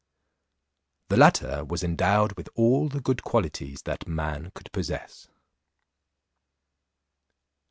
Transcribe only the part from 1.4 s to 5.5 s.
was endowed with all the good qualities that man could possess.